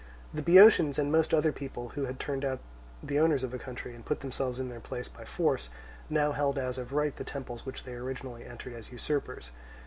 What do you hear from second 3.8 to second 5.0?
and put themselves in their